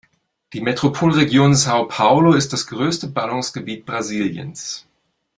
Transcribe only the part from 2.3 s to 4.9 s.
ist das größte Ballungsgebiet Brasiliens.